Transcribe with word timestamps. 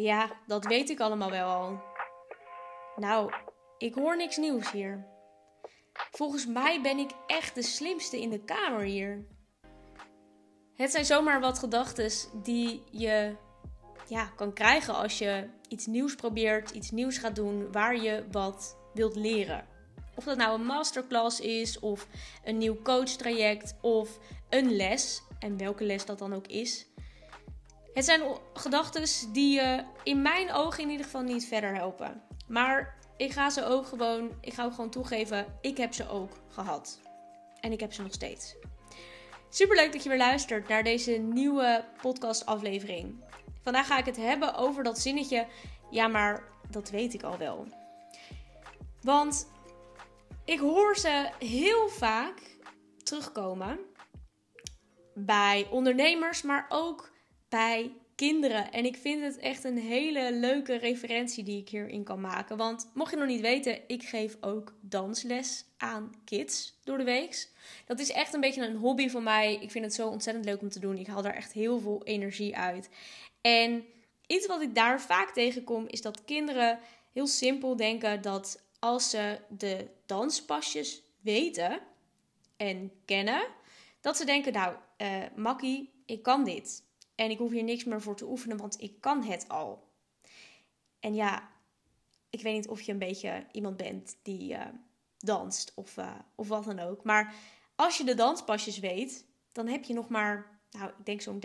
Ja, 0.00 0.30
dat 0.46 0.64
weet 0.64 0.90
ik 0.90 1.00
allemaal 1.00 1.30
wel 1.30 1.48
al. 1.48 1.80
Nou, 2.96 3.32
ik 3.78 3.94
hoor 3.94 4.16
niks 4.16 4.36
nieuws 4.36 4.70
hier. 4.70 5.06
Volgens 5.92 6.46
mij 6.46 6.80
ben 6.82 6.98
ik 6.98 7.10
echt 7.26 7.54
de 7.54 7.62
slimste 7.62 8.20
in 8.20 8.30
de 8.30 8.44
kamer 8.44 8.80
hier. 8.80 9.26
Het 10.74 10.90
zijn 10.90 11.04
zomaar 11.04 11.40
wat 11.40 11.58
gedachten 11.58 12.10
die 12.42 12.82
je 12.90 13.36
ja, 14.08 14.24
kan 14.36 14.52
krijgen 14.52 14.94
als 14.94 15.18
je 15.18 15.48
iets 15.68 15.86
nieuws 15.86 16.14
probeert, 16.14 16.70
iets 16.70 16.90
nieuws 16.90 17.18
gaat 17.18 17.36
doen 17.36 17.72
waar 17.72 17.96
je 17.96 18.24
wat 18.30 18.76
wilt 18.94 19.16
leren. 19.16 19.66
Of 20.14 20.24
dat 20.24 20.36
nou 20.36 20.54
een 20.54 20.66
masterclass 20.66 21.40
is, 21.40 21.78
of 21.78 22.06
een 22.44 22.58
nieuw 22.58 22.82
coachtraject, 22.82 23.76
of 23.80 24.18
een 24.48 24.76
les, 24.76 25.22
en 25.38 25.56
welke 25.56 25.84
les 25.84 26.04
dat 26.04 26.18
dan 26.18 26.34
ook 26.34 26.46
is. 26.46 26.87
Het 27.98 28.06
zijn 28.06 28.22
gedachten 28.54 29.32
die 29.32 29.54
je 29.54 29.84
in 30.02 30.22
mijn 30.22 30.52
ogen 30.52 30.82
in 30.82 30.90
ieder 30.90 31.04
geval 31.04 31.22
niet 31.22 31.46
verder 31.46 31.74
helpen. 31.74 32.22
Maar 32.46 32.98
ik 33.16 33.32
ga 33.32 33.50
ze 33.50 33.64
ook 33.64 33.86
gewoon, 33.86 34.30
ik 34.40 34.54
ga 34.54 34.64
ook 34.64 34.74
gewoon 34.74 34.90
toegeven, 34.90 35.58
ik 35.60 35.76
heb 35.76 35.94
ze 35.94 36.08
ook 36.08 36.32
gehad. 36.48 37.00
En 37.60 37.72
ik 37.72 37.80
heb 37.80 37.92
ze 37.92 38.02
nog 38.02 38.12
steeds. 38.12 38.56
Super 39.48 39.76
leuk 39.76 39.92
dat 39.92 40.02
je 40.02 40.08
weer 40.08 40.18
luistert 40.18 40.68
naar 40.68 40.82
deze 40.82 41.12
nieuwe 41.12 41.84
podcast 42.02 42.46
aflevering. 42.46 43.24
Vandaag 43.62 43.86
ga 43.86 43.98
ik 43.98 44.06
het 44.06 44.16
hebben 44.16 44.54
over 44.54 44.82
dat 44.82 44.98
zinnetje, 44.98 45.46
ja 45.90 46.08
maar 46.08 46.42
dat 46.70 46.90
weet 46.90 47.14
ik 47.14 47.22
al 47.22 47.38
wel. 47.38 47.66
Want 49.02 49.48
ik 50.44 50.58
hoor 50.58 50.96
ze 50.96 51.30
heel 51.38 51.88
vaak 51.88 52.56
terugkomen 53.02 53.78
bij 55.14 55.66
ondernemers, 55.70 56.42
maar 56.42 56.66
ook 56.68 57.16
bij 57.48 57.92
kinderen. 58.14 58.72
En 58.72 58.84
ik 58.84 58.96
vind 58.96 59.22
het 59.22 59.38
echt 59.38 59.64
een 59.64 59.78
hele 59.78 60.32
leuke 60.32 60.76
referentie 60.76 61.44
die 61.44 61.60
ik 61.60 61.68
hierin 61.68 62.04
kan 62.04 62.20
maken. 62.20 62.56
Want 62.56 62.90
mocht 62.94 63.10
je 63.10 63.16
nog 63.16 63.26
niet 63.26 63.40
weten, 63.40 63.80
ik 63.86 64.02
geef 64.02 64.36
ook 64.40 64.72
dansles 64.80 65.64
aan 65.76 66.14
kids 66.24 66.78
door 66.84 66.98
de 66.98 67.04
week. 67.04 67.48
Dat 67.86 67.98
is 67.98 68.10
echt 68.10 68.34
een 68.34 68.40
beetje 68.40 68.66
een 68.66 68.76
hobby 68.76 69.08
van 69.08 69.22
mij. 69.22 69.58
Ik 69.60 69.70
vind 69.70 69.84
het 69.84 69.94
zo 69.94 70.08
ontzettend 70.08 70.44
leuk 70.44 70.60
om 70.60 70.68
te 70.68 70.80
doen. 70.80 70.98
Ik 70.98 71.06
haal 71.06 71.22
daar 71.22 71.34
echt 71.34 71.52
heel 71.52 71.80
veel 71.80 72.00
energie 72.04 72.56
uit. 72.56 72.88
En 73.40 73.84
iets 74.26 74.46
wat 74.46 74.60
ik 74.60 74.74
daar 74.74 75.00
vaak 75.00 75.30
tegenkom 75.30 75.86
is 75.86 76.02
dat 76.02 76.24
kinderen 76.24 76.78
heel 77.12 77.26
simpel 77.26 77.76
denken 77.76 78.22
dat 78.22 78.62
als 78.78 79.10
ze 79.10 79.38
de 79.48 79.86
danspasjes 80.06 81.02
weten 81.20 81.80
en 82.56 82.92
kennen, 83.04 83.46
dat 84.00 84.16
ze 84.16 84.24
denken, 84.24 84.52
nou, 84.52 84.74
uh, 84.98 85.22
Makkie, 85.36 85.90
ik 86.06 86.22
kan 86.22 86.44
dit. 86.44 86.82
En 87.18 87.30
ik 87.30 87.38
hoef 87.38 87.50
hier 87.50 87.64
niks 87.64 87.84
meer 87.84 88.02
voor 88.02 88.16
te 88.16 88.28
oefenen, 88.28 88.56
want 88.56 88.80
ik 88.80 89.00
kan 89.00 89.22
het 89.22 89.48
al. 89.48 89.88
En 91.00 91.14
ja, 91.14 91.50
ik 92.30 92.42
weet 92.42 92.54
niet 92.54 92.68
of 92.68 92.80
je 92.80 92.92
een 92.92 92.98
beetje 92.98 93.46
iemand 93.52 93.76
bent 93.76 94.16
die 94.22 94.52
uh, 94.52 94.60
danst 95.18 95.72
of, 95.74 95.96
uh, 95.96 96.14
of 96.34 96.48
wat 96.48 96.64
dan 96.64 96.78
ook. 96.78 97.04
Maar 97.04 97.34
als 97.74 97.96
je 97.96 98.04
de 98.04 98.14
danspasjes 98.14 98.78
weet, 98.78 99.24
dan 99.52 99.66
heb 99.66 99.84
je 99.84 99.94
nog 99.94 100.08
maar, 100.08 100.60
nou, 100.70 100.90
ik 100.98 101.06
denk 101.06 101.20
zo'n 101.20 101.40
30%, 101.40 101.44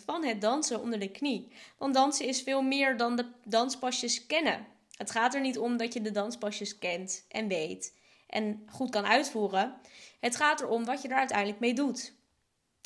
20% 0.00 0.04
van 0.04 0.24
het 0.24 0.40
dansen 0.40 0.80
onder 0.80 0.98
de 0.98 1.10
knie. 1.10 1.52
Want 1.78 1.94
dansen 1.94 2.26
is 2.26 2.42
veel 2.42 2.62
meer 2.62 2.96
dan 2.96 3.16
de 3.16 3.30
danspasjes 3.44 4.26
kennen. 4.26 4.66
Het 4.96 5.10
gaat 5.10 5.34
er 5.34 5.40
niet 5.40 5.58
om 5.58 5.76
dat 5.76 5.92
je 5.92 6.00
de 6.00 6.10
danspasjes 6.10 6.78
kent 6.78 7.24
en 7.28 7.48
weet 7.48 7.98
en 8.26 8.62
goed 8.66 8.90
kan 8.90 9.06
uitvoeren. 9.06 9.80
Het 10.20 10.36
gaat 10.36 10.60
erom 10.60 10.84
wat 10.84 11.02
je 11.02 11.08
er 11.08 11.16
uiteindelijk 11.16 11.60
mee 11.60 11.74
doet. 11.74 12.20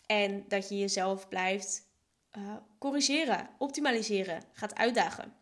En 0.07 0.45
dat 0.49 0.69
je 0.69 0.79
jezelf 0.79 1.29
blijft 1.29 1.89
uh, 2.39 2.57
corrigeren, 2.79 3.51
optimaliseren, 3.59 4.43
gaat 4.53 4.75
uitdagen. 4.75 5.35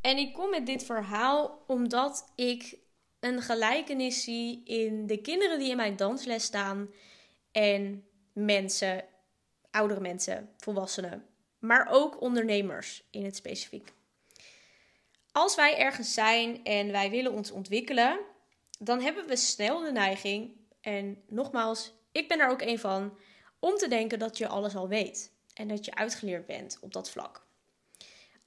En 0.00 0.16
ik 0.16 0.32
kom 0.32 0.50
met 0.50 0.66
dit 0.66 0.84
verhaal 0.84 1.64
omdat 1.66 2.32
ik 2.34 2.78
een 3.20 3.42
gelijkenis 3.42 4.22
zie 4.22 4.64
in 4.64 5.06
de 5.06 5.20
kinderen 5.20 5.58
die 5.58 5.70
in 5.70 5.76
mijn 5.76 5.96
dansles 5.96 6.44
staan 6.44 6.90
en 7.52 8.04
mensen, 8.32 9.04
oudere 9.70 10.00
mensen, 10.00 10.54
volwassenen, 10.56 11.26
maar 11.58 11.88
ook 11.90 12.20
ondernemers 12.20 13.04
in 13.10 13.24
het 13.24 13.36
specifiek. 13.36 13.92
Als 15.32 15.54
wij 15.54 15.78
ergens 15.78 16.14
zijn 16.14 16.64
en 16.64 16.92
wij 16.92 17.10
willen 17.10 17.32
ons 17.32 17.50
ontwikkelen, 17.50 18.20
dan 18.78 19.00
hebben 19.00 19.26
we 19.26 19.36
snel 19.36 19.80
de 19.80 19.92
neiging, 19.92 20.56
en 20.80 21.22
nogmaals, 21.26 21.92
ik 22.12 22.28
ben 22.28 22.40
er 22.40 22.48
ook 22.48 22.62
een 22.62 22.78
van, 22.78 23.18
om 23.58 23.76
te 23.76 23.88
denken 23.88 24.18
dat 24.18 24.38
je 24.38 24.48
alles 24.48 24.76
al 24.76 24.88
weet 24.88 25.32
en 25.54 25.68
dat 25.68 25.84
je 25.84 25.94
uitgeleerd 25.94 26.46
bent 26.46 26.78
op 26.80 26.92
dat 26.92 27.10
vlak. 27.10 27.46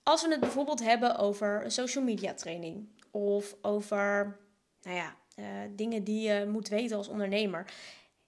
Als 0.04 0.22
we 0.22 0.30
het 0.30 0.40
bijvoorbeeld 0.40 0.84
hebben 0.84 1.18
over 1.18 1.64
een 1.64 1.72
social 1.72 2.04
media 2.04 2.34
training 2.34 2.88
of 3.12 3.56
over 3.62 4.40
nou 4.82 4.96
ja, 4.96 5.16
uh, 5.36 5.46
dingen 5.76 6.04
die 6.04 6.28
je 6.28 6.46
moet 6.46 6.68
weten 6.68 6.98
als 6.98 7.08
ondernemer. 7.08 7.74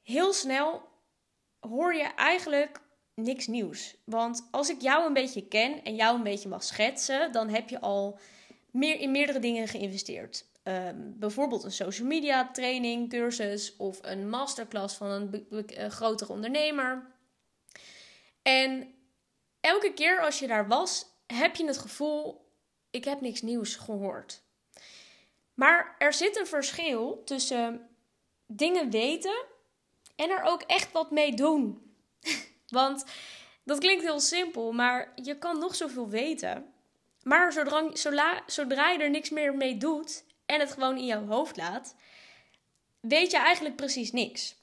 Heel 0.03 0.33
snel 0.33 0.81
hoor 1.59 1.95
je 1.95 2.03
eigenlijk 2.16 2.81
niks 3.13 3.47
nieuws. 3.47 3.95
Want 4.03 4.47
als 4.51 4.69
ik 4.69 4.81
jou 4.81 5.05
een 5.05 5.13
beetje 5.13 5.47
ken 5.47 5.83
en 5.83 5.95
jou 5.95 6.15
een 6.15 6.23
beetje 6.23 6.50
mag 6.50 6.63
schetsen, 6.63 7.31
dan 7.31 7.50
heb 7.50 7.69
je 7.69 7.81
al 7.81 8.19
meer 8.71 9.00
in 9.00 9.11
meerdere 9.11 9.39
dingen 9.39 9.67
geïnvesteerd. 9.67 10.45
Um, 10.63 11.16
bijvoorbeeld 11.19 11.63
een 11.63 11.72
social 11.72 12.07
media 12.07 12.51
training, 12.51 13.09
cursus 13.09 13.75
of 13.75 14.00
een 14.01 14.29
masterclass 14.29 14.96
van 14.96 15.09
een, 15.09 15.47
een 15.50 15.91
grotere 15.91 16.31
ondernemer. 16.31 17.12
En 18.41 18.94
elke 19.59 19.94
keer 19.94 20.22
als 20.22 20.40
je 20.40 20.47
daar 20.47 20.68
was, 20.68 21.06
heb 21.28 21.56
je 21.56 21.66
het 21.66 21.78
gevoel: 21.78 22.51
ik 22.90 23.06
heb 23.06 23.22
niks 23.22 23.41
nieuws 23.41 23.75
gehoord. 23.75 24.41
Maar 25.53 25.96
er 25.97 26.13
zit 26.13 26.40
een 26.40 26.47
verschil 26.47 27.22
tussen 27.25 27.90
dingen 28.45 28.90
weten 28.90 29.45
en 30.16 30.30
er 30.30 30.44
ook 30.44 30.62
echt 30.62 30.91
wat 30.91 31.12
mee 31.12 31.34
doen. 31.34 31.95
Want 32.68 33.06
dat 33.63 33.80
klinkt 33.80 34.03
heel 34.03 34.19
simpel, 34.19 34.72
maar 34.72 35.13
je 35.16 35.38
kan 35.38 35.59
nog 35.59 35.75
zoveel 35.75 36.09
weten. 36.09 36.74
Maar 37.24 37.51
zodra 38.45 38.90
je 38.90 39.00
er 39.00 39.09
niks 39.09 39.30
meer 39.30 39.56
mee 39.56 39.78
doet 39.78 40.24
en 40.45 40.59
het 40.59 40.71
gewoon 40.71 40.97
in 40.97 41.05
jouw 41.05 41.25
hoofd 41.25 41.57
laat, 41.57 41.95
weet 42.99 43.31
je 43.31 43.37
eigenlijk 43.37 43.75
precies 43.75 44.11
niks. 44.11 44.55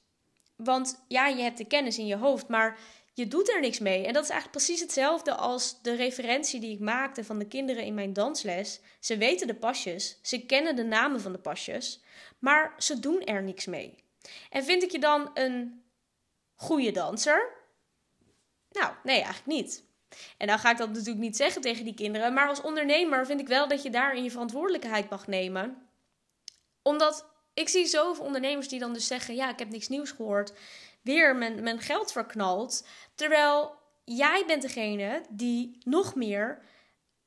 Want 0.55 1.03
ja, 1.07 1.27
je 1.27 1.41
hebt 1.41 1.57
de 1.57 1.67
kennis 1.67 1.97
in 1.97 2.07
je 2.07 2.15
hoofd, 2.15 2.47
maar 2.47 2.79
je 3.13 3.27
doet 3.27 3.49
er 3.49 3.59
niks 3.59 3.79
mee. 3.79 4.05
En 4.05 4.13
dat 4.13 4.23
is 4.23 4.29
eigenlijk 4.29 4.65
precies 4.65 4.81
hetzelfde 4.81 5.35
als 5.35 5.81
de 5.81 5.95
referentie 5.95 6.59
die 6.59 6.73
ik 6.73 6.79
maakte 6.79 7.23
van 7.23 7.39
de 7.39 7.47
kinderen 7.47 7.83
in 7.83 7.93
mijn 7.93 8.13
dansles. 8.13 8.79
Ze 8.99 9.17
weten 9.17 9.47
de 9.47 9.55
pasjes, 9.55 10.19
ze 10.21 10.45
kennen 10.45 10.75
de 10.75 10.83
namen 10.83 11.21
van 11.21 11.31
de 11.31 11.39
pasjes, 11.39 12.03
maar 12.39 12.73
ze 12.77 12.99
doen 12.99 13.21
er 13.23 13.43
niks 13.43 13.65
mee. 13.65 14.03
En 14.49 14.63
vind 14.63 14.83
ik 14.83 14.91
je 14.91 14.99
dan 14.99 15.31
een 15.33 15.83
goede 16.55 16.91
danser? 16.91 17.59
Nou, 18.71 18.93
nee, 19.03 19.21
eigenlijk 19.21 19.45
niet. 19.45 19.83
En 20.37 20.47
dan 20.47 20.59
ga 20.59 20.71
ik 20.71 20.77
dat 20.77 20.89
natuurlijk 20.89 21.19
niet 21.19 21.35
zeggen 21.35 21.61
tegen 21.61 21.83
die 21.83 21.93
kinderen, 21.93 22.33
maar 22.33 22.47
als 22.47 22.61
ondernemer 22.61 23.25
vind 23.25 23.39
ik 23.39 23.47
wel 23.47 23.67
dat 23.67 23.83
je 23.83 23.89
daarin 23.89 24.23
je 24.23 24.31
verantwoordelijkheid 24.31 25.09
mag 25.09 25.27
nemen. 25.27 25.87
Omdat 26.81 27.25
ik 27.53 27.69
zie 27.69 27.85
zoveel 27.85 28.25
ondernemers 28.25 28.67
die 28.67 28.79
dan 28.79 28.93
dus 28.93 29.07
zeggen: 29.07 29.35
Ja, 29.35 29.49
ik 29.49 29.59
heb 29.59 29.69
niks 29.69 29.87
nieuws 29.87 30.11
gehoord 30.11 30.53
weer 31.01 31.35
mijn, 31.35 31.63
mijn 31.63 31.79
geld 31.79 32.11
verknalt. 32.11 32.87
Terwijl 33.15 33.75
jij 34.03 34.43
bent 34.47 34.61
degene 34.61 35.21
die 35.29 35.77
nog 35.83 36.15
meer 36.15 36.61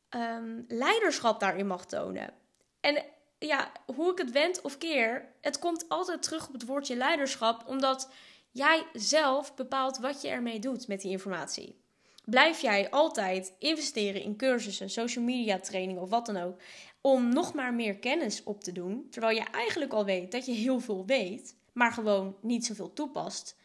ehm, 0.09 0.62
leiderschap 0.69 1.41
daarin 1.41 1.67
mag 1.67 1.87
tonen. 1.87 2.34
En 2.81 3.05
ja, 3.39 3.73
hoe 3.87 4.12
ik 4.12 4.19
het 4.19 4.31
wend 4.31 4.61
of 4.61 4.78
keer, 4.78 5.33
het 5.41 5.59
komt 5.59 5.89
altijd 5.89 6.23
terug 6.23 6.47
op 6.47 6.53
het 6.53 6.67
woordje 6.67 6.97
leiderschap, 6.97 7.67
omdat 7.67 8.09
jij 8.50 8.87
zelf 8.93 9.55
bepaalt 9.55 9.99
wat 9.99 10.23
je 10.23 10.28
ermee 10.28 10.59
doet 10.59 10.89
met 10.89 11.00
die 11.00 11.11
informatie. 11.11 11.84
Blijf 12.25 12.61
jij 12.61 12.91
altijd 12.91 13.55
investeren 13.59 14.23
in 14.23 14.37
cursussen, 14.37 14.91
social 14.91 15.25
media 15.25 15.59
training 15.59 15.99
of 15.99 16.11
wat 16.11 16.26
dan 16.26 16.37
ook, 16.37 16.61
om 17.00 17.29
nog 17.29 17.55
maar 17.55 17.75
meer 17.75 17.99
kennis 17.99 18.43
op 18.43 18.61
te 18.61 18.73
doen, 18.73 19.06
terwijl 19.11 19.37
je 19.37 19.44
eigenlijk 19.44 19.93
al 19.93 20.05
weet 20.05 20.32
dat 20.32 20.47
je 20.47 20.53
heel 20.53 20.81
veel 20.81 21.06
weet, 21.06 21.56
maar 21.73 21.93
gewoon 21.93 22.37
niet 22.41 22.67
zoveel 22.67 22.93
toepast, 22.93 23.56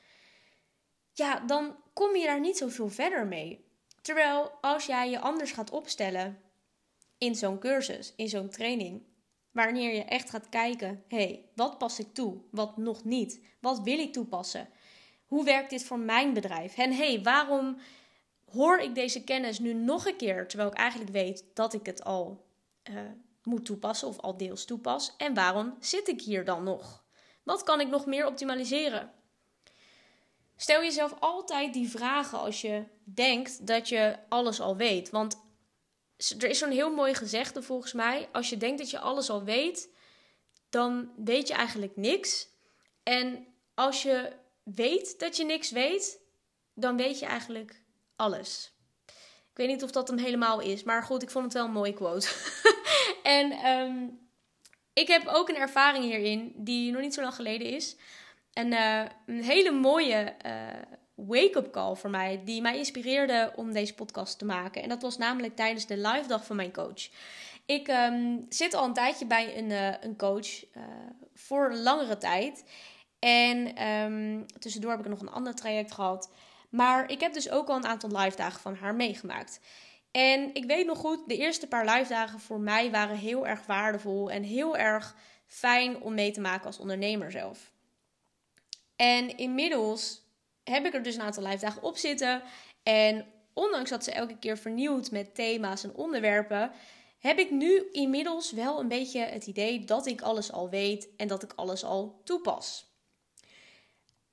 ja, 1.14 1.40
dan 1.40 1.76
kom 1.94 2.16
je 2.16 2.26
daar 2.26 2.40
niet 2.40 2.58
zoveel 2.58 2.90
verder 2.90 3.28
mee. 3.28 3.66
Terwijl 4.02 4.52
als 4.62 4.86
jij 4.86 5.10
je 5.10 5.20
anders 5.20 5.52
gaat 5.52 5.72
opstellen 5.72 6.42
in 7.18 7.36
zo'n 7.36 7.60
cursus, 7.60 8.14
in 8.16 8.30
zo'n 8.30 8.50
training, 8.50 9.02
wanneer 9.52 9.94
je 9.96 10.04
echt 10.04 10.30
gaat 10.30 10.50
kijken: 10.50 11.04
hé, 11.08 11.18
hey, 11.18 11.46
wat 11.56 11.78
pas 11.78 12.00
ik 12.00 12.14
toe? 12.14 12.42
Wat 12.52 12.78
nog 12.78 13.04
niet? 13.04 13.42
Wat 13.60 13.82
wil 13.82 14.00
ik 14.00 14.14
toepassen? 14.14 14.70
Hoe 15.26 15.44
werkt 15.44 15.70
dit 15.70 15.84
voor 15.84 16.00
mijn 16.00 16.34
bedrijf? 16.34 16.78
En 16.78 16.92
hé, 16.92 17.14
hey, 17.14 17.22
waarom 17.22 17.78
hoor 18.52 18.80
ik 18.80 18.96
deze 18.96 19.24
kennis 19.24 19.60
nu 19.60 19.74
nog 19.74 20.06
een 20.06 20.16
keer, 20.16 20.48
terwijl 20.48 20.70
ik 20.70 20.78
eigenlijk 20.78 21.12
weet 21.12 21.46
dat 21.54 21.74
ik 21.74 21.86
het 21.86 22.04
al 22.04 22.46
uh, 22.90 23.00
moet 23.44 23.66
toepassen 23.66 24.08
of 24.08 24.20
al 24.20 24.38
deels 24.38 24.66
toepas? 24.66 25.14
En 25.18 25.34
waarom 25.34 25.76
zit 25.80 26.08
ik 26.08 26.22
hier 26.22 26.46
dan 26.46 26.64
nog? 26.64 27.04
Wat 27.44 27.64
kan 27.64 27.80
ik 27.80 27.88
nog 27.88 28.06
meer 28.06 28.26
optimaliseren? 28.26 29.12
Stel 30.56 30.82
jezelf 30.82 31.14
altijd 31.20 31.74
die 31.74 31.90
vragen 31.90 32.40
als 32.40 32.62
je 32.62 32.84
denkt 33.04 33.68
dat 33.68 33.90
je 33.90 34.18
alles 34.30 34.60
al 34.60 34.76
weet. 34.76 35.10
Want 35.10 35.42
er 36.40 36.50
is 36.50 36.58
zo'n 36.58 36.72
heel 36.72 36.94
mooi 36.94 37.14
gezegde 37.14 37.62
volgens 37.62 37.94
mij. 37.94 38.30
Als 38.32 38.50
je 38.50 38.58
denkt 38.58 38.78
dat 38.78 38.90
je 38.90 39.00
alles 39.00 39.30
al 39.30 39.44
weet, 39.44 39.90
dan 40.70 41.12
weet 41.16 41.48
je 41.48 41.54
eigenlijk 41.54 41.96
niks. 41.96 42.48
En 43.04 43.48
als 43.74 44.02
je 44.04 44.32
weet 44.64 45.20
dat 45.20 45.38
je 45.38 45.46
niks 45.46 45.72
weet, 45.72 46.20
dan 46.74 46.98
weet 46.98 47.20
je 47.20 47.26
eigenlijk 47.26 47.84
alles. 48.20 48.74
Ik 49.52 49.66
weet 49.66 49.68
niet 49.68 49.84
of 49.84 49.92
dat 49.92 50.08
hem 50.08 50.18
helemaal 50.18 50.60
is, 50.60 50.84
maar 50.84 51.04
goed, 51.04 51.22
ik 51.22 51.30
vond 51.30 51.46
het 51.46 51.54
wel 51.54 51.66
een 51.66 51.72
mooie 51.72 51.94
quote. 51.94 52.28
en 53.24 53.52
ehm, 53.52 54.08
ik 54.94 55.08
heb 55.08 55.28
ook 55.28 55.50
een 55.50 55.56
ervaring 55.56 56.04
hierin 56.04 56.54
die 56.56 56.92
nog 56.92 57.02
niet 57.02 57.14
zo 57.14 57.22
lang 57.22 57.36
geleden 57.36 57.68
is. 57.68 57.96
En 58.54 58.72
uh, 58.72 59.04
een 59.26 59.44
hele 59.44 59.72
mooie 59.72 60.36
uh, 60.46 60.82
wake-up 61.16 61.72
call 61.72 61.96
voor 61.96 62.10
mij, 62.10 62.42
die 62.46 62.62
mij 62.62 62.78
inspireerde 62.78 63.54
om 63.56 63.74
deze 63.74 63.94
podcast 63.94 64.38
te 64.38 64.46
maken. 64.46 64.84
En 64.84 64.90
dat 64.90 65.02
was 65.02 65.18
namelijk 65.18 65.56
tijdens 65.56 65.86
de 65.86 65.98
live 65.98 66.28
dag 66.28 66.46
van 66.46 66.56
mijn 66.56 66.74
coach. 66.74 67.10
Ik 67.66 67.88
um, 67.88 68.46
zit 68.50 68.74
al 68.74 68.86
een 68.86 68.94
tijdje 68.94 69.26
bij 69.26 69.58
een, 69.58 69.70
uh, 69.70 69.94
een 70.02 70.18
coach 70.18 70.48
voor 71.34 71.72
een 71.72 71.82
langere 71.82 72.18
tijd. 72.18 72.64
En 73.20 73.88
um, 73.88 74.46
tussendoor 74.60 74.92
heb 74.92 75.00
ik 75.00 75.08
nog 75.08 75.22
een 75.22 75.30
ander 75.30 75.56
traject 75.56 75.92
gehad. 75.92 76.32
Maar 76.70 77.12
ik 77.12 77.20
heb 77.20 77.34
dus 77.34 77.50
ook 77.50 77.68
al 77.68 77.76
een 77.76 77.86
aantal 77.86 78.10
live 78.10 78.38
dagen 78.38 78.62
van 78.62 78.76
haar 78.76 78.96
meegemaakt. 78.96 79.60
En 80.12 80.54
ik 80.54 80.66
weet 80.66 80.86
nog 80.86 80.98
goed, 80.98 81.28
de 81.28 81.38
eerste 81.38 81.68
paar 81.68 81.86
live 81.86 82.10
dagen 82.10 82.40
voor 82.40 82.60
mij 82.60 82.92
waren 82.92 83.18
heel 83.18 83.48
erg 83.48 83.66
waardevol 83.66 84.32
en 84.32 84.44
heel 84.44 84.78
erg 84.78 85.16
fijn 85.48 86.02
om 86.02 86.14
mee 86.14 86.32
te 86.32 86.42
maken 86.42 86.66
als 86.66 86.80
ondernemer 86.80 87.32
zelf. 87.32 87.72
En 88.96 89.38
inmiddels 89.38 90.22
heb 90.64 90.86
ik 90.86 90.94
er 90.94 91.04
dus 91.04 91.16
een 91.16 91.22
aantal 91.22 91.44
live 91.44 91.66
dagen 91.66 91.84
op 91.84 91.98
zitten. 91.98 92.42
En 92.84 93.26
ondanks 93.54 93.90
dat 93.90 94.04
ze 94.04 94.12
elke 94.12 94.38
keer 94.38 94.58
vernieuwd 94.58 95.12
met 95.12 95.36
thema's 95.36 95.84
en 95.84 95.96
onderwerpen, 95.96 96.72
heb 97.20 97.40
ik 97.40 97.52
nu 97.52 97.90
inmiddels 97.92 98.52
wel 98.52 98.80
een 98.80 98.88
beetje 98.88 99.22
het 99.22 99.46
idee 99.48 99.86
dat 99.86 100.06
ik 100.06 100.22
alles 100.22 100.52
al 100.52 100.70
weet 100.70 101.10
en 101.18 101.28
dat 101.28 101.44
ik 101.44 101.54
alles 101.56 101.84
al 101.84 102.22
toepas. 102.24 102.89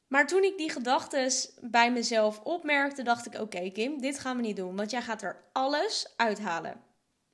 Maar 0.08 0.26
toen 0.26 0.42
ik 0.42 0.56
die 0.56 0.70
gedachten 0.70 1.30
bij 1.60 1.92
mezelf 1.92 2.40
opmerkte, 2.40 3.02
dacht 3.02 3.26
ik: 3.26 3.40
Oké, 3.40 3.70
Kim, 3.70 4.00
dit 4.00 4.18
gaan 4.18 4.36
we 4.36 4.42
niet 4.42 4.56
doen. 4.56 4.76
Want 4.76 4.90
jij 4.90 5.02
gaat 5.02 5.22
er 5.22 5.44
alles 5.52 6.12
uithalen. 6.16 6.80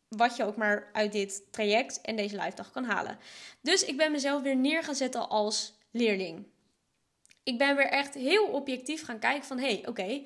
Wat 0.08 0.36
je 0.36 0.44
ook 0.44 0.56
maar 0.56 0.90
uit 0.92 1.12
dit 1.12 1.42
traject 1.50 2.00
en 2.00 2.16
deze 2.16 2.36
live 2.36 2.56
dag 2.56 2.70
kan 2.70 2.84
halen. 2.84 3.18
Dus 3.60 3.84
ik 3.84 3.96
ben 3.96 4.12
mezelf 4.12 4.42
weer 4.42 4.56
neer 4.56 4.82
gaan 4.82 4.94
zetten 4.94 5.28
als 5.28 5.78
leerling. 5.90 6.46
Ik 7.42 7.58
ben 7.58 7.76
weer 7.76 7.88
echt 7.88 8.14
heel 8.14 8.46
objectief 8.46 9.04
gaan 9.04 9.18
kijken 9.18 9.44
van... 9.44 9.58
hé, 9.58 9.66
hey, 9.66 9.88
oké, 9.88 10.22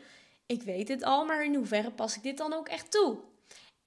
ik 0.47 0.63
weet 0.63 0.89
het 0.89 1.03
al, 1.03 1.25
maar 1.25 1.45
in 1.45 1.55
hoeverre 1.55 1.91
pas 1.91 2.17
ik 2.17 2.23
dit 2.23 2.37
dan 2.37 2.53
ook 2.53 2.69
echt 2.69 2.91
toe? 2.91 3.19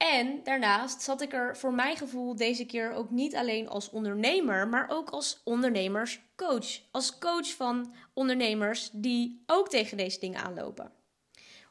En 0.08 0.40
daarnaast 0.44 1.02
zat 1.02 1.20
ik 1.20 1.32
er 1.32 1.56
voor 1.56 1.74
mijn 1.74 1.96
gevoel 1.96 2.36
deze 2.36 2.66
keer 2.66 2.92
ook 2.92 3.10
niet 3.10 3.36
alleen 3.36 3.68
als 3.68 3.90
ondernemer, 3.90 4.68
maar 4.68 4.88
ook 4.88 5.10
als 5.10 5.40
ondernemerscoach. 5.44 6.80
Als 6.90 7.18
coach 7.18 7.54
van 7.54 7.94
ondernemers 8.14 8.90
die 8.92 9.42
ook 9.46 9.68
tegen 9.68 9.96
deze 9.96 10.20
dingen 10.20 10.42
aanlopen. 10.42 10.92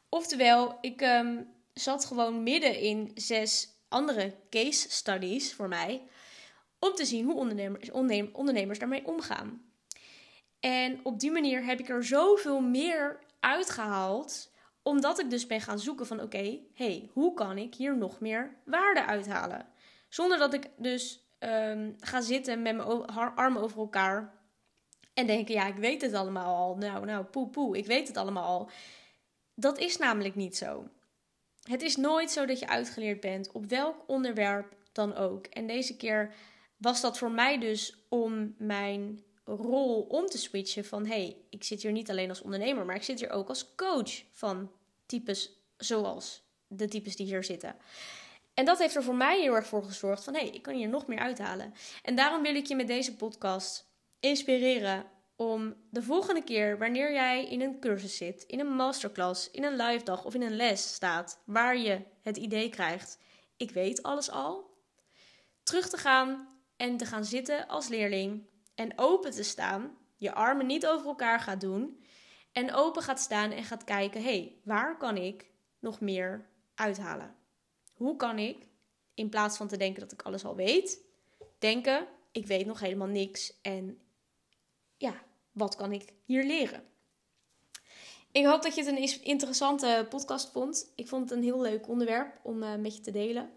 Oftewel, 0.08 0.78
ik 0.80 1.00
um, 1.00 1.48
zat 1.72 2.04
gewoon 2.04 2.42
midden 2.42 2.78
in 2.78 3.10
zes 3.14 3.68
andere 3.88 4.34
case 4.50 4.90
studies 4.90 5.54
voor 5.54 5.68
mij. 5.68 6.02
Om 6.78 6.94
te 6.94 7.04
zien 7.04 7.24
hoe 7.24 7.34
ondernemers, 7.34 7.90
ondernemers 8.32 8.78
daarmee 8.78 9.06
omgaan. 9.06 9.62
En 10.60 11.00
op 11.02 11.20
die 11.20 11.30
manier 11.30 11.64
heb 11.64 11.78
ik 11.78 11.88
er 11.88 12.04
zoveel 12.04 12.60
meer 12.60 13.18
uitgehaald 13.40 14.50
omdat 14.90 15.18
ik 15.18 15.30
dus 15.30 15.46
ben 15.46 15.60
gaan 15.60 15.78
zoeken 15.78 16.06
van 16.06 16.20
oké, 16.20 16.58
hey, 16.74 17.10
hoe 17.12 17.34
kan 17.34 17.58
ik 17.58 17.74
hier 17.74 17.96
nog 17.96 18.20
meer 18.20 18.56
waarde 18.64 19.06
uithalen? 19.06 19.66
Zonder 20.08 20.38
dat 20.38 20.54
ik 20.54 20.70
dus 20.76 21.24
um, 21.38 21.96
ga 22.00 22.20
zitten 22.20 22.62
met 22.62 22.76
mijn 22.76 23.06
armen 23.34 23.62
over 23.62 23.78
elkaar 23.78 24.34
en 25.14 25.26
denken, 25.26 25.54
ja, 25.54 25.66
ik 25.66 25.76
weet 25.76 26.02
het 26.02 26.14
allemaal 26.14 26.56
al. 26.56 26.76
Nou, 26.76 27.04
nou, 27.04 27.24
poe, 27.24 27.48
poe, 27.48 27.76
ik 27.76 27.86
weet 27.86 28.08
het 28.08 28.16
allemaal 28.16 28.44
al. 28.44 28.70
Dat 29.54 29.78
is 29.78 29.96
namelijk 29.96 30.34
niet 30.34 30.56
zo. 30.56 30.88
Het 31.62 31.82
is 31.82 31.96
nooit 31.96 32.30
zo 32.30 32.46
dat 32.46 32.58
je 32.58 32.68
uitgeleerd 32.68 33.20
bent 33.20 33.52
op 33.52 33.66
welk 33.66 34.04
onderwerp 34.06 34.76
dan 34.92 35.14
ook. 35.14 35.46
En 35.46 35.66
deze 35.66 35.96
keer 35.96 36.34
was 36.76 37.00
dat 37.00 37.18
voor 37.18 37.30
mij 37.30 37.58
dus 37.58 38.06
om 38.08 38.54
mijn 38.58 39.24
rol 39.44 40.02
om 40.02 40.26
te 40.26 40.38
switchen 40.38 40.84
van 40.84 41.06
hey, 41.06 41.36
ik 41.50 41.64
zit 41.64 41.82
hier 41.82 41.92
niet 41.92 42.10
alleen 42.10 42.28
als 42.28 42.42
ondernemer, 42.42 42.84
maar 42.84 42.96
ik 42.96 43.02
zit 43.02 43.20
hier 43.20 43.30
ook 43.30 43.48
als 43.48 43.74
coach 43.74 44.22
van 44.32 44.70
types 45.10 45.62
zoals 45.76 46.42
de 46.66 46.88
types 46.88 47.16
die 47.16 47.26
hier 47.26 47.44
zitten. 47.44 47.76
En 48.54 48.64
dat 48.64 48.78
heeft 48.78 48.94
er 48.94 49.02
voor 49.02 49.14
mij 49.14 49.40
heel 49.40 49.54
erg 49.54 49.66
voor 49.66 49.84
gezorgd 49.84 50.24
van 50.24 50.34
hé, 50.34 50.40
hey, 50.40 50.50
ik 50.50 50.62
kan 50.62 50.74
hier 50.74 50.88
nog 50.88 51.06
meer 51.06 51.18
uithalen. 51.18 51.74
En 52.02 52.14
daarom 52.14 52.42
wil 52.42 52.54
ik 52.54 52.66
je 52.66 52.76
met 52.76 52.86
deze 52.86 53.16
podcast 53.16 53.88
inspireren 54.20 55.04
om 55.36 55.74
de 55.90 56.02
volgende 56.02 56.44
keer 56.44 56.78
wanneer 56.78 57.12
jij 57.12 57.48
in 57.48 57.60
een 57.60 57.80
cursus 57.80 58.16
zit, 58.16 58.42
in 58.42 58.60
een 58.60 58.74
masterclass, 58.74 59.50
in 59.50 59.64
een 59.64 59.76
live 59.76 60.04
dag 60.04 60.24
of 60.24 60.34
in 60.34 60.42
een 60.42 60.56
les 60.56 60.94
staat, 60.94 61.42
waar 61.44 61.78
je 61.78 62.00
het 62.22 62.36
idee 62.36 62.68
krijgt, 62.68 63.18
ik 63.56 63.70
weet 63.70 64.02
alles 64.02 64.30
al, 64.30 64.78
terug 65.62 65.88
te 65.88 65.96
gaan 65.96 66.48
en 66.76 66.96
te 66.96 67.06
gaan 67.06 67.24
zitten 67.24 67.68
als 67.68 67.88
leerling 67.88 68.46
en 68.74 68.98
open 68.98 69.30
te 69.30 69.42
staan, 69.42 69.98
je 70.16 70.32
armen 70.32 70.66
niet 70.66 70.86
over 70.86 71.06
elkaar 71.06 71.40
gaat 71.40 71.60
doen 71.60 72.00
en 72.52 72.74
open 72.74 73.02
gaat 73.02 73.20
staan 73.20 73.50
en 73.50 73.64
gaat 73.64 73.84
kijken: 73.84 74.22
hé, 74.22 74.28
hey, 74.28 74.56
waar 74.62 74.96
kan 74.96 75.16
ik 75.16 75.50
nog 75.78 76.00
meer 76.00 76.48
uithalen? 76.74 77.34
Hoe 77.94 78.16
kan 78.16 78.38
ik, 78.38 78.66
in 79.14 79.28
plaats 79.28 79.56
van 79.56 79.68
te 79.68 79.76
denken 79.76 80.00
dat 80.00 80.12
ik 80.12 80.22
alles 80.22 80.44
al 80.44 80.56
weet, 80.56 81.00
denken: 81.58 82.06
ik 82.32 82.46
weet 82.46 82.66
nog 82.66 82.80
helemaal 82.80 83.08
niks 83.08 83.60
en 83.62 83.98
ja, 84.96 85.22
wat 85.52 85.76
kan 85.76 85.92
ik 85.92 86.12
hier 86.24 86.44
leren? 86.44 86.84
Ik 88.32 88.44
hoop 88.44 88.62
dat 88.62 88.74
je 88.74 88.84
het 88.84 88.96
een 88.96 89.24
interessante 89.24 90.06
podcast 90.08 90.50
vond. 90.50 90.92
Ik 90.94 91.08
vond 91.08 91.28
het 91.28 91.38
een 91.38 91.44
heel 91.44 91.60
leuk 91.60 91.88
onderwerp 91.88 92.40
om 92.42 92.62
uh, 92.62 92.74
met 92.74 92.96
je 92.96 93.02
te 93.02 93.10
delen. 93.10 93.50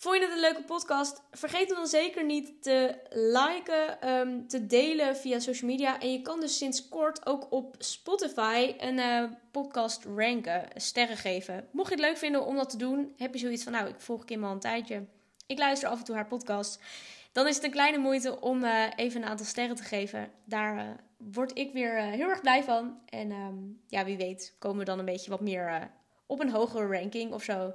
Vond 0.00 0.16
je 0.16 0.22
het 0.22 0.32
een 0.32 0.40
leuke 0.40 0.62
podcast? 0.62 1.22
Vergeet 1.30 1.68
dan 1.68 1.86
zeker 1.86 2.24
niet 2.24 2.62
te 2.62 2.94
liken, 3.10 4.10
um, 4.10 4.48
te 4.48 4.66
delen 4.66 5.16
via 5.16 5.38
social 5.38 5.70
media. 5.70 6.00
En 6.00 6.12
je 6.12 6.22
kan 6.22 6.40
dus 6.40 6.56
sinds 6.56 6.88
kort 6.88 7.26
ook 7.26 7.52
op 7.52 7.74
Spotify 7.78 8.74
een 8.78 8.98
uh, 8.98 9.24
podcast 9.50 10.04
ranken, 10.04 10.68
sterren 10.74 11.16
geven. 11.16 11.68
Mocht 11.72 11.88
je 11.88 11.94
het 11.94 12.04
leuk 12.04 12.16
vinden 12.16 12.46
om 12.46 12.56
dat 12.56 12.70
te 12.70 12.76
doen, 12.76 13.12
heb 13.16 13.34
je 13.34 13.40
zoiets 13.40 13.62
van, 13.62 13.72
nou, 13.72 13.88
ik 13.88 14.00
volg 14.00 14.24
Kim 14.24 14.44
al 14.44 14.52
een 14.52 14.60
tijdje. 14.60 15.04
Ik 15.46 15.58
luister 15.58 15.88
af 15.88 15.98
en 15.98 16.04
toe 16.04 16.14
haar 16.14 16.26
podcast. 16.26 16.80
Dan 17.32 17.46
is 17.46 17.54
het 17.54 17.64
een 17.64 17.70
kleine 17.70 17.98
moeite 17.98 18.40
om 18.40 18.64
uh, 18.64 18.84
even 18.96 19.22
een 19.22 19.28
aantal 19.28 19.46
sterren 19.46 19.76
te 19.76 19.82
geven. 19.82 20.30
Daar 20.44 20.76
uh, 20.76 20.90
word 21.16 21.58
ik 21.58 21.72
weer 21.72 21.96
heel 21.96 22.28
erg 22.28 22.40
blij 22.40 22.64
van. 22.64 23.00
En 23.06 23.30
um, 23.30 23.80
ja, 23.86 24.04
wie 24.04 24.16
weet 24.16 24.54
komen 24.58 24.78
we 24.78 24.84
dan 24.84 24.98
een 24.98 25.04
beetje 25.04 25.30
wat 25.30 25.40
meer 25.40 25.90
op 26.30 26.40
een 26.40 26.50
hogere 26.50 26.98
ranking 26.98 27.32
of 27.32 27.42
zo. 27.42 27.72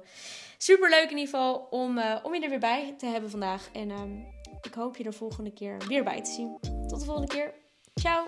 Super 0.58 0.90
leuk 0.90 1.10
in 1.10 1.18
ieder 1.18 1.24
geval 1.24 1.66
om, 1.70 1.98
uh, 1.98 2.16
om 2.22 2.34
je 2.34 2.40
er 2.40 2.48
weer 2.48 2.58
bij 2.58 2.94
te 2.98 3.06
hebben 3.06 3.30
vandaag. 3.30 3.68
En 3.72 3.90
um, 3.90 4.26
ik 4.62 4.74
hoop 4.74 4.96
je 4.96 5.04
er 5.04 5.12
volgende 5.12 5.52
keer 5.52 5.76
weer 5.88 6.04
bij 6.04 6.22
te 6.22 6.30
zien. 6.30 6.58
Tot 6.88 6.98
de 7.00 7.04
volgende 7.04 7.28
keer. 7.28 7.52
Ciao! 7.94 8.26